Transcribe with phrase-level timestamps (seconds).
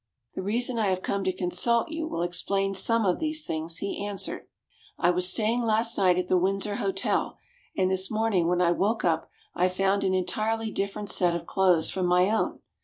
[0.33, 4.03] "The reason I have come to consult you will explain some of these things," he
[4.03, 4.47] answered.
[4.97, 7.37] "I was staying last night at the Windsor Hotel,
[7.77, 11.91] and this morning when I woke up I found an entirely different set of clothes
[11.91, 12.61] from my own.